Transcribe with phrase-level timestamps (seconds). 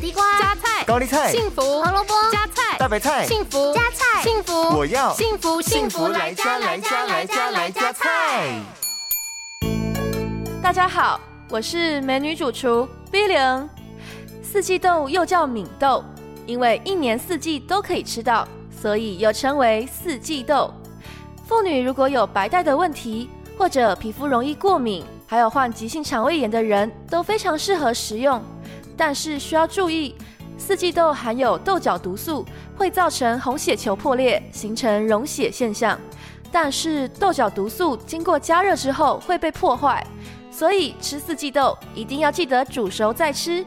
[0.00, 8.58] 地瓜、加菜、高丽菜、幸福、胡萝卜、加菜、大白菜、幸福、加菜、幸福，我要幸福幸福来加来加来加来加菜。
[10.62, 13.68] 大家好，我是美女主厨 V 零。
[14.42, 16.02] 四季豆又叫敏豆，
[16.46, 20.72] 因为一年四季都可以吃到，所以又称为四季豆。
[21.46, 28.42] 妇女如果有白带的问题，或者皮肤容易过敏，还有患急性肠胃炎的人，都非常适合食用。
[29.00, 30.14] 但是需要注意，
[30.58, 32.44] 四季豆含有豆角毒素，
[32.76, 35.98] 会造成红血球破裂，形成溶血现象。
[36.52, 40.06] 但是豆角毒素经过加热之后会被破坏，
[40.50, 43.64] 所以吃四季豆一定要记得煮熟再吃。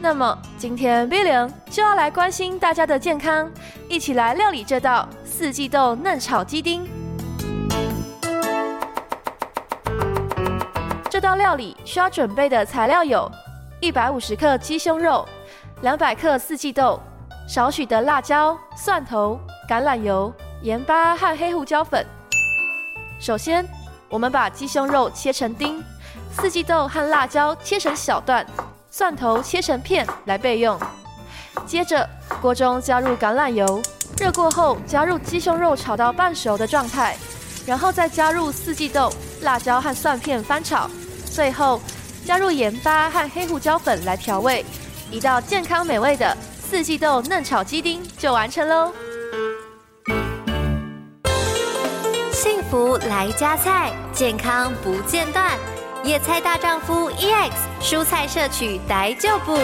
[0.00, 3.50] 那么今天 Billion 就要来关心大家的健康，
[3.88, 6.88] 一起来料理这道四季豆嫩炒鸡丁。
[11.10, 13.28] 这道料理需要准备的材料有：
[13.80, 15.26] 一百五十克鸡胸肉、
[15.80, 17.00] 两百克四季豆、
[17.48, 22.04] 少许的辣椒、蒜头、橄榄油、盐巴和黑胡椒粉。
[23.18, 23.66] 首先，
[24.10, 25.82] 我们把鸡胸肉切成丁，
[26.30, 28.44] 四季豆和辣椒切成小段，
[28.90, 30.78] 蒜头切成片来备用。
[31.64, 32.06] 接着，
[32.42, 33.80] 锅中加入橄榄油，
[34.18, 37.16] 热过后加入鸡胸肉炒到半熟的状态，
[37.66, 39.10] 然后再加入四季豆、
[39.40, 40.86] 辣椒和蒜片翻炒。
[41.32, 41.80] 最后
[42.24, 44.64] 加入盐巴和黑胡椒粉来调味，
[45.10, 48.92] 一道健康美味的四季豆嫩炒鸡丁就完成喽。
[52.32, 55.58] 幸福来加菜，健康不间断。
[56.02, 57.50] 野菜大丈夫 EX，
[57.82, 59.54] 蔬菜摄取逮就补。